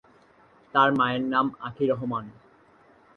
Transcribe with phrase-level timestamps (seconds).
[0.73, 2.25] তার মায়ের নাম আঁখি রহমান।